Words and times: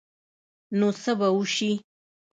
نو 0.77 0.87
څه 1.01 1.11
به 1.19 1.27
وشي؟ 1.37 1.71